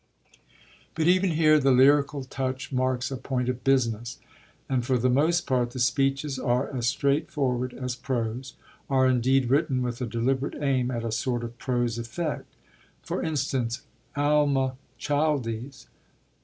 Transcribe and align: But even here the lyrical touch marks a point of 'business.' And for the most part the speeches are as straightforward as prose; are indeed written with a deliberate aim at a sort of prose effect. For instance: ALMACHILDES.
But 0.95 1.05
even 1.05 1.29
here 1.33 1.59
the 1.59 1.69
lyrical 1.69 2.23
touch 2.23 2.71
marks 2.71 3.11
a 3.11 3.17
point 3.17 3.49
of 3.49 3.63
'business.' 3.63 4.17
And 4.67 4.83
for 4.83 4.97
the 4.97 5.11
most 5.11 5.41
part 5.45 5.69
the 5.69 5.79
speeches 5.79 6.39
are 6.39 6.75
as 6.75 6.87
straightforward 6.87 7.75
as 7.75 7.95
prose; 7.95 8.55
are 8.89 9.05
indeed 9.05 9.51
written 9.51 9.83
with 9.83 10.01
a 10.01 10.07
deliberate 10.07 10.59
aim 10.59 10.89
at 10.89 11.05
a 11.05 11.11
sort 11.11 11.43
of 11.43 11.55
prose 11.59 11.99
effect. 11.99 12.51
For 13.03 13.21
instance: 13.21 13.83
ALMACHILDES. 14.17 15.85